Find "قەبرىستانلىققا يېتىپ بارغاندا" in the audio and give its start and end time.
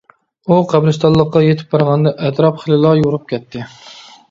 0.71-2.15